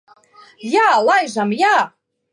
[0.69, 1.55] Jā, laižam.
[1.63, 1.75] Jā.